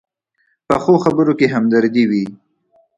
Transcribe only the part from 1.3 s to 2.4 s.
کې همدردي وي